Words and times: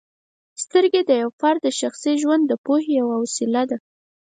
سترګې 0.63 1.01
د 1.05 1.11
یو 1.21 1.29
فرد 1.39 1.59
د 1.63 1.67
شخصي 1.79 2.13
ژوند 2.21 2.43
د 2.47 2.53
پوهې 2.65 2.91
یوه 2.99 3.15
وسیله 3.23 3.63
ده. 3.69 3.77